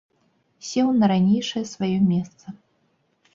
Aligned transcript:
Сеў 0.69 0.87
на 1.01 1.09
ранейшае 1.11 1.63
сваё 1.73 1.99
месца. 2.13 2.45